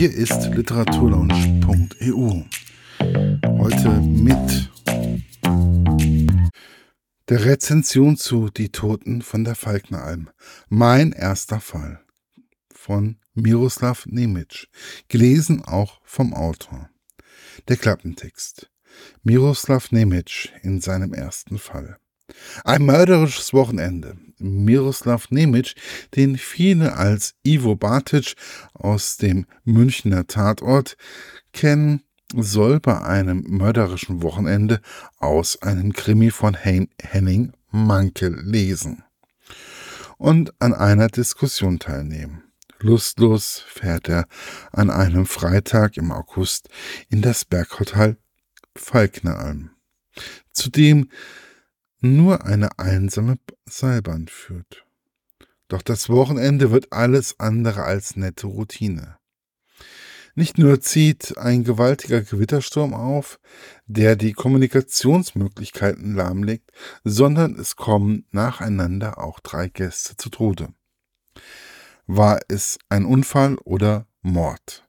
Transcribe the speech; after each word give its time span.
Hier 0.00 0.14
ist 0.14 0.46
literaturlaunch.eu. 0.54 2.44
Heute 3.58 3.90
mit 4.00 4.70
der 7.28 7.44
Rezension 7.44 8.16
zu 8.16 8.48
Die 8.48 8.72
Toten 8.72 9.20
von 9.20 9.44
der 9.44 9.54
Falkneralm. 9.54 10.30
Mein 10.70 11.12
erster 11.12 11.60
Fall 11.60 12.02
von 12.74 13.18
Miroslav 13.34 14.06
Nemic. 14.06 14.68
Gelesen 15.08 15.62
auch 15.62 16.00
vom 16.02 16.32
Autor. 16.32 16.88
Der 17.68 17.76
Klappentext. 17.76 18.70
Miroslav 19.22 19.92
Nemic 19.92 20.50
in 20.62 20.80
seinem 20.80 21.12
ersten 21.12 21.58
Fall. 21.58 21.98
Ein 22.64 22.84
mörderisches 22.84 23.52
Wochenende. 23.52 24.16
Miroslav 24.38 25.30
Nemic, 25.30 25.74
den 26.16 26.38
viele 26.38 26.96
als 26.96 27.34
Ivo 27.44 27.76
Batic 27.76 28.34
aus 28.72 29.16
dem 29.18 29.46
Münchner 29.64 30.26
Tatort 30.26 30.96
kennen, 31.52 32.02
soll 32.34 32.80
bei 32.80 33.00
einem 33.02 33.44
mörderischen 33.48 34.22
Wochenende 34.22 34.80
aus 35.18 35.60
einem 35.62 35.92
Krimi 35.92 36.30
von 36.30 36.54
Henning 36.54 37.52
Mankel 37.70 38.40
lesen 38.42 39.04
und 40.18 40.52
an 40.60 40.74
einer 40.74 41.08
Diskussion 41.08 41.78
teilnehmen. 41.78 42.44
Lustlos 42.78 43.62
fährt 43.66 44.08
er 44.08 44.26
an 44.72 44.90
einem 44.90 45.26
Freitag 45.26 45.96
im 45.96 46.12
August 46.12 46.68
in 47.08 47.20
das 47.22 47.44
Berghotel 47.44 48.16
Falkneralm, 48.76 49.70
zu 50.52 50.70
dem 50.70 51.10
nur 52.00 52.44
eine 52.44 52.78
einsame 52.78 53.36
Seilbahn 53.66 54.28
führt. 54.28 54.84
Doch 55.68 55.82
das 55.82 56.08
Wochenende 56.08 56.70
wird 56.70 56.92
alles 56.92 57.38
andere 57.38 57.84
als 57.84 58.16
nette 58.16 58.46
Routine. 58.46 59.18
Nicht 60.34 60.58
nur 60.58 60.80
zieht 60.80 61.36
ein 61.38 61.64
gewaltiger 61.64 62.22
Gewittersturm 62.22 62.94
auf, 62.94 63.38
der 63.86 64.16
die 64.16 64.32
Kommunikationsmöglichkeiten 64.32 66.14
lahmlegt, 66.14 66.70
sondern 67.04 67.56
es 67.56 67.76
kommen 67.76 68.26
nacheinander 68.30 69.18
auch 69.18 69.40
drei 69.40 69.68
Gäste 69.68 70.16
zu 70.16 70.30
Tode. 70.30 70.68
War 72.06 72.40
es 72.48 72.78
ein 72.88 73.04
Unfall 73.04 73.56
oder 73.64 74.06
Mord? 74.22 74.88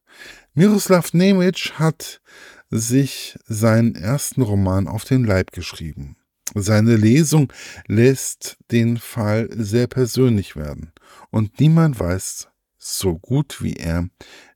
Miroslav 0.54 1.14
Nemec 1.14 1.74
hat 1.80 2.22
sich 2.70 3.38
seinen 3.46 3.96
ersten 3.96 4.42
Roman 4.42 4.88
auf 4.88 5.04
den 5.04 5.24
Leib 5.24 5.52
geschrieben. 5.52 6.18
Seine 6.54 6.96
Lesung 6.98 7.52
lässt 7.88 8.58
den 8.72 8.98
Fall 8.98 9.50
sehr 9.52 9.88
persönlich 9.88 10.56
werden 10.56 10.92
und 11.30 11.60
niemand 11.60 12.00
weiß 12.00 12.50
so 12.78 13.18
gut 13.18 13.62
wie 13.62 13.74
er, 13.74 14.10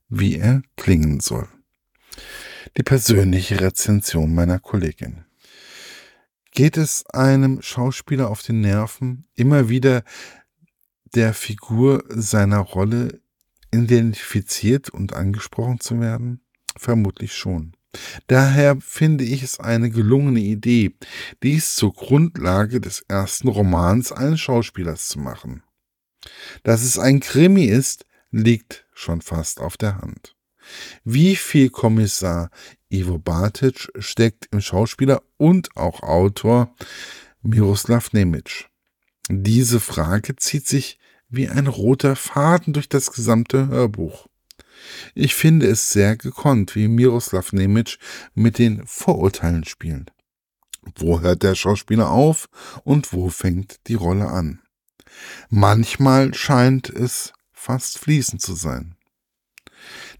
wie 0.08 0.36
er 0.36 0.62
klingen 0.76 1.20
soll. 1.20 1.48
Die 2.76 2.82
persönliche 2.82 3.60
Rezension 3.60 4.34
meiner 4.34 4.58
Kollegin. 4.58 5.24
Geht 6.50 6.76
es 6.76 7.06
einem 7.06 7.62
Schauspieler 7.62 8.30
auf 8.30 8.42
den 8.42 8.60
Nerven, 8.60 9.26
immer 9.34 9.68
wieder 9.68 10.04
der 11.14 11.34
Figur 11.34 12.04
seiner 12.08 12.58
Rolle 12.58 13.20
identifiziert 13.72 14.90
und 14.90 15.12
angesprochen 15.12 15.80
zu 15.80 16.00
werden? 16.00 16.40
Vermutlich 16.76 17.34
schon. 17.34 17.75
Daher 18.26 18.76
finde 18.80 19.24
ich 19.24 19.42
es 19.42 19.60
eine 19.60 19.90
gelungene 19.90 20.40
Idee, 20.40 20.94
dies 21.42 21.76
zur 21.76 21.92
Grundlage 21.92 22.80
des 22.80 23.04
ersten 23.08 23.48
Romans 23.48 24.12
eines 24.12 24.40
Schauspielers 24.40 25.08
zu 25.08 25.18
machen. 25.18 25.62
Dass 26.62 26.82
es 26.82 26.98
ein 26.98 27.20
Krimi 27.20 27.64
ist, 27.64 28.04
liegt 28.30 28.86
schon 28.92 29.20
fast 29.20 29.60
auf 29.60 29.76
der 29.76 29.98
Hand. 29.98 30.36
Wie 31.04 31.36
viel 31.36 31.70
Kommissar 31.70 32.50
Ivo 32.88 33.18
Batic 33.18 33.88
steckt 33.98 34.48
im 34.50 34.60
Schauspieler 34.60 35.22
und 35.36 35.76
auch 35.76 36.02
Autor 36.02 36.74
Miroslav 37.42 38.12
Nemic? 38.12 38.68
Diese 39.28 39.80
Frage 39.80 40.36
zieht 40.36 40.66
sich 40.66 40.98
wie 41.28 41.48
ein 41.48 41.66
roter 41.66 42.16
Faden 42.16 42.72
durch 42.72 42.88
das 42.88 43.12
gesamte 43.12 43.68
Hörbuch. 43.68 44.28
Ich 45.14 45.34
finde 45.34 45.66
es 45.66 45.90
sehr 45.90 46.16
gekonnt, 46.16 46.74
wie 46.74 46.88
Miroslav 46.88 47.52
Nemic 47.52 47.98
mit 48.34 48.58
den 48.58 48.86
Vorurteilen 48.86 49.64
spielt. 49.64 50.12
Wo 50.94 51.20
hört 51.20 51.42
der 51.42 51.54
Schauspieler 51.54 52.10
auf 52.10 52.48
und 52.84 53.12
wo 53.12 53.28
fängt 53.28 53.86
die 53.88 53.94
Rolle 53.94 54.28
an? 54.28 54.60
Manchmal 55.48 56.34
scheint 56.34 56.88
es 56.90 57.32
fast 57.52 57.98
fließend 57.98 58.40
zu 58.40 58.54
sein. 58.54 58.96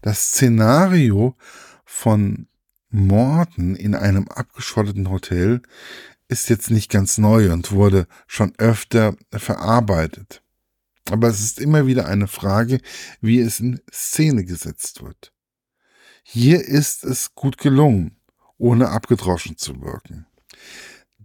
Das 0.01 0.31
Szenario 0.31 1.35
von 1.85 2.47
Morden 2.89 3.75
in 3.75 3.95
einem 3.95 4.27
abgeschotteten 4.27 5.09
Hotel 5.09 5.61
ist 6.27 6.49
jetzt 6.49 6.71
nicht 6.71 6.91
ganz 6.91 7.17
neu 7.17 7.51
und 7.51 7.71
wurde 7.71 8.07
schon 8.27 8.53
öfter 8.57 9.15
verarbeitet. 9.31 10.41
Aber 11.11 11.29
es 11.29 11.39
ist 11.39 11.59
immer 11.59 11.87
wieder 11.87 12.07
eine 12.07 12.27
Frage, 12.27 12.79
wie 13.21 13.39
es 13.39 13.59
in 13.59 13.79
Szene 13.91 14.43
gesetzt 14.43 15.01
wird. 15.01 15.33
Hier 16.23 16.61
ist 16.61 17.05
es 17.05 17.33
gut 17.35 17.57
gelungen, 17.57 18.17
ohne 18.57 18.89
abgedroschen 18.89 19.57
zu 19.57 19.81
wirken. 19.81 20.25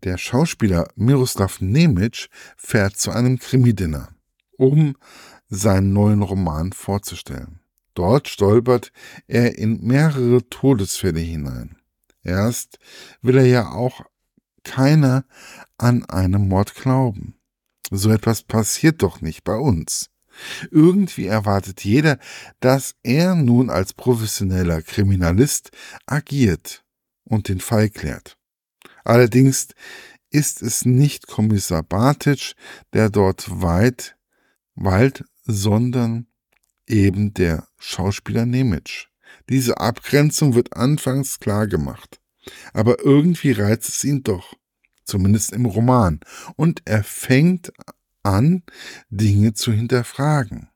Der 0.04 0.19
Schauspieler 0.19 0.88
Miroslav 0.94 1.60
Nemic 1.60 2.28
fährt 2.56 2.97
zu 2.97 3.10
einem 3.10 3.38
Krimi-Dinner, 3.38 4.10
um 4.56 4.97
seinen 5.48 5.93
neuen 5.93 6.22
Roman 6.22 6.72
vorzustellen. 6.72 7.60
Dort 7.94 8.28
stolpert 8.28 8.93
er 9.26 9.59
in 9.59 9.81
mehrere 9.84 10.49
Todesfälle 10.49 11.20
hinein. 11.20 11.76
Erst 12.22 12.78
will 13.20 13.37
er 13.37 13.47
ja 13.47 13.70
auch 13.70 14.03
keiner 14.64 15.25
an 15.78 16.04
einen 16.06 16.49
Mord 16.49 16.75
glauben. 16.75 17.31
So 17.94 18.10
etwas 18.10 18.42
passiert 18.42 19.03
doch 19.03 19.20
nicht 19.20 19.44
bei 19.44 19.54
uns. 19.54 20.08
Irgendwie 20.70 21.26
erwartet 21.26 21.84
jeder, 21.84 22.19
dass 22.60 22.94
er 23.03 23.34
nun 23.34 23.69
als 23.69 23.92
professioneller 23.92 24.80
Kriminalist 24.80 25.72
agiert 26.06 26.84
und 27.25 27.48
den 27.48 27.60
Fall 27.60 27.91
klärt. 27.91 28.38
Allerdings 29.04 29.69
ist 30.31 30.62
es 30.62 30.86
nicht 30.86 31.26
Kommissar 31.26 31.82
Bartic, 31.82 32.54
der 32.94 33.10
dort 33.10 33.60
weit 33.60 34.16
weilt, 34.75 35.25
sondern 35.44 36.28
eben 36.86 37.34
der 37.34 37.69
Schauspieler 37.78 38.47
Nemitsch. 38.47 39.08
Diese 39.50 39.76
Abgrenzung 39.76 40.54
wird 40.54 40.75
anfangs 40.75 41.41
klar 41.41 41.66
gemacht. 41.66 42.22
Aber 42.72 43.04
irgendwie 43.04 43.52
reizt 43.52 43.91
es 43.91 44.02
ihn 44.02 44.22
doch 44.22 44.56
zumindest 45.04 45.52
im 45.52 45.66
Roman. 45.66 46.20
Und 46.56 46.82
er 46.84 47.04
fängt 47.04 47.72
an, 48.22 48.62
Dinge 49.10 49.54
zu 49.54 49.72
hinterfragen. 49.72 50.68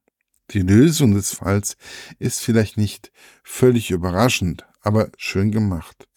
Die 0.50 0.60
Lösung 0.60 1.14
des 1.14 1.34
Falls 1.34 1.76
ist 2.18 2.40
vielleicht 2.40 2.76
nicht 2.76 3.10
völlig 3.42 3.90
überraschend, 3.90 4.64
aber 4.80 5.10
schön 5.16 5.50
gemacht. 5.50 6.08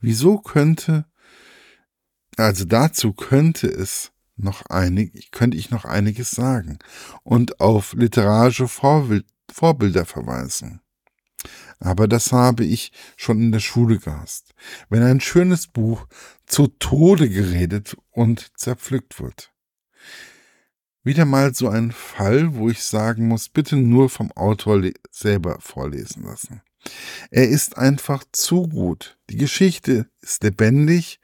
Wieso 0.00 0.38
könnte, 0.38 1.06
also 2.36 2.64
dazu 2.64 3.12
könnte 3.12 3.68
es 3.68 4.12
noch 4.36 4.66
einig, 4.66 5.30
könnte 5.30 5.56
ich 5.56 5.70
noch 5.70 5.84
einiges 5.84 6.30
sagen 6.30 6.78
und 7.22 7.60
auf 7.60 7.94
literarische 7.94 8.68
Vorbilder 8.68 10.04
verweisen. 10.04 10.80
Aber 11.78 12.08
das 12.08 12.32
habe 12.32 12.64
ich 12.64 12.92
schon 13.16 13.40
in 13.40 13.52
der 13.52 13.60
Schule 13.60 13.98
gehasst. 13.98 14.54
Wenn 14.88 15.02
ein 15.02 15.20
schönes 15.20 15.66
Buch 15.66 16.06
zu 16.46 16.68
Tode 16.68 17.28
geredet 17.28 17.96
und 18.10 18.50
zerpflückt 18.56 19.20
wird. 19.20 19.52
Wieder 21.02 21.24
mal 21.24 21.54
so 21.54 21.68
ein 21.68 21.92
Fall, 21.92 22.54
wo 22.54 22.68
ich 22.68 22.82
sagen 22.82 23.28
muss, 23.28 23.48
bitte 23.48 23.76
nur 23.76 24.10
vom 24.10 24.32
Autor 24.32 24.82
selber 25.10 25.58
vorlesen 25.60 26.24
lassen. 26.24 26.62
Er 27.30 27.48
ist 27.48 27.76
einfach 27.76 28.24
zu 28.32 28.68
gut. 28.68 29.18
Die 29.30 29.36
Geschichte 29.36 30.08
ist 30.20 30.42
lebendig 30.42 31.20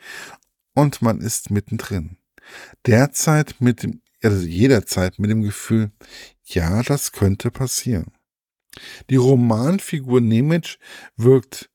und 0.75 1.03
man 1.03 1.21
ist 1.21 1.51
mittendrin. 1.51 2.17
Derzeit 2.87 3.57
mit 3.61 3.83
dem, 3.83 4.03
also 4.23 4.47
jederzeit 4.47 5.19
mit 5.19 5.31
dem 5.31 5.43
Gefühl, 5.43 5.91
ja, 6.45 6.83
das 6.83 7.13
könnte 7.13 7.51
passieren. 7.51 8.13
Die 9.11 9.17
Romanfigur 9.17 10.21
Nemec 10.21 10.79
wirkt 11.17 11.71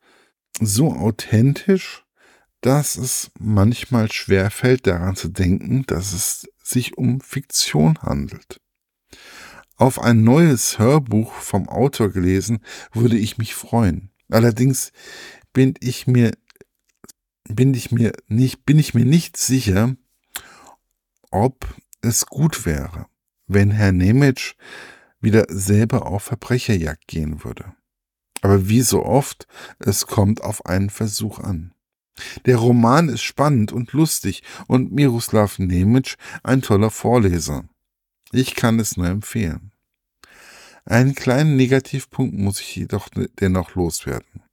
so 0.60 0.94
authentisch, 0.94 2.04
dass 2.62 2.96
es 2.96 3.32
manchmal 3.40 4.12
schwer 4.12 4.50
fällt, 4.50 4.88
daran 4.88 5.16
zu 5.16 5.28
denken, 5.28 5.84
dass 5.86 6.14
es 6.14 6.50
sich 6.64 6.98
um 6.98 7.22
Fiktion 7.22 8.00
handelt. 8.02 8.60
Auf 9.76 10.02
ein 10.02 10.24
neues 10.24 10.80
Hörbuch 10.80 11.34
vom 11.34 11.70
Autor 11.70 12.10
gelesen 12.10 12.60
würde 12.94 13.18
ich 13.18 13.38
mich 13.38 13.54
freuen. 13.54 14.12
Allerdings 14.30 14.92
bin 15.54 15.76
ich 15.80 16.08
mir 16.08 16.32
bin 17.48 17.74
ich 17.74 17.92
mir 17.92 18.12
nicht 18.28 18.66
bin 18.66 18.80
ich 18.80 18.94
mir 18.94 19.06
nicht 19.06 19.38
sicher, 19.38 19.96
ob 21.32 21.66
es 22.02 22.26
gut 22.26 22.66
wäre, 22.66 23.06
wenn 23.46 23.72
Herr 23.72 23.92
Nemec 23.92 24.56
wieder 25.20 25.46
selber 25.50 26.06
auf 26.06 26.24
Verbrecherjagd 26.24 27.08
gehen 27.08 27.44
würde. 27.44 27.74
Aber 28.42 28.70
wie 28.70 28.82
so 28.82 29.04
oft, 29.06 29.48
es 29.80 30.06
kommt 30.06 30.42
auf 30.42 30.66
einen 30.66 30.90
Versuch 30.90 31.40
an. 31.40 31.74
Der 32.46 32.58
Roman 32.58 33.10
ist 33.10 33.22
spannend 33.22 33.72
und 33.72 33.94
lustig 33.94 34.44
und 34.68 34.92
Miroslav 34.92 35.60
Nemitsch 35.60 36.16
ein 36.44 36.62
toller 36.62 36.90
Vorleser. 36.90 37.66
Ich 38.32 38.56
kann 38.56 38.80
es 38.80 38.98
nur 38.98 39.08
empfehlen. 39.08 39.72
Einen 40.86 41.16
kleinen 41.16 41.58
Negativpunkt 41.58 42.36
muss 42.38 42.60
ich 42.62 42.76
jedoch 42.76 43.10
dennoch 43.40 43.76
loswerden. 43.76 44.44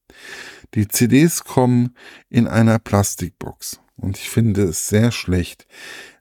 Die 0.74 0.88
CDs 0.88 1.44
kommen 1.44 1.96
in 2.28 2.48
einer 2.48 2.78
Plastikbox 2.78 3.80
und 3.96 4.18
ich 4.18 4.28
finde 4.30 4.64
es 4.64 4.88
sehr 4.88 5.12
schlecht, 5.12 5.66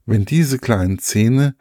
wenn 0.06 0.26
diese 0.26 0.60
kleinen 0.60 1.00
Zähne, 1.00 1.56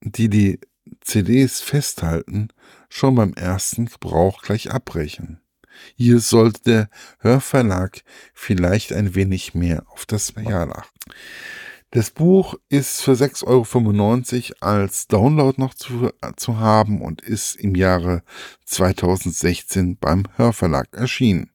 die 0.00 0.28
die 0.28 0.60
CDs 1.04 1.60
festhalten, 1.60 2.48
schon 2.88 3.14
beim 3.14 3.34
ersten 3.34 3.86
Gebrauch 3.86 4.42
gleich 4.42 4.70
abbrechen. 4.70 5.40
Hier 5.96 6.20
sollte 6.20 6.62
der 6.62 6.90
Hörverlag 7.18 8.02
vielleicht 8.32 8.92
ein 8.92 9.14
wenig 9.14 9.54
mehr 9.54 9.84
auf 9.88 10.06
das 10.06 10.34
Material 10.34 10.72
achten. 10.72 10.98
Das 11.90 12.10
Buch 12.10 12.56
ist 12.68 13.02
für 13.02 13.12
6,95 13.12 13.44
Euro 13.46 14.56
als 14.58 15.06
Download 15.06 15.60
noch 15.60 15.74
zu, 15.74 16.10
zu 16.36 16.58
haben 16.58 17.00
und 17.00 17.22
ist 17.22 17.54
im 17.54 17.76
Jahre 17.76 18.24
2016 18.64 19.98
beim 19.98 20.24
Hörverlag 20.34 20.88
erschienen. 20.90 21.52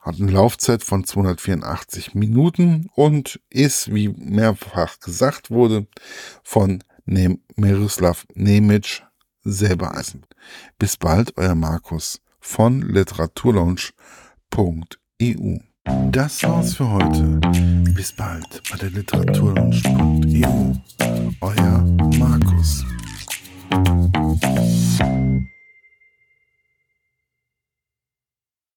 Hat 0.00 0.18
eine 0.18 0.30
Laufzeit 0.30 0.82
von 0.82 1.04
284 1.04 2.14
Minuten 2.14 2.88
und 2.94 3.38
ist, 3.50 3.92
wie 3.94 4.08
mehrfach 4.08 4.98
gesagt 4.98 5.50
wurde, 5.50 5.86
von 6.42 6.82
ne 7.04 7.38
Miroslav 7.56 8.24
Nemec 8.34 9.02
selber 9.42 9.96
eisen. 9.96 10.24
Bis 10.78 10.96
bald, 10.96 11.36
euer 11.36 11.54
Markus 11.54 12.20
von 12.40 12.82
literaturlaunch.eu. 12.82 15.58
Das 16.10 16.42
war's 16.42 16.74
für 16.74 16.90
heute. 16.90 17.40
Bis 17.94 18.12
bald 18.12 18.62
bei 18.70 18.76
der 18.76 18.90
literaturlaunch.eu. 18.90 20.74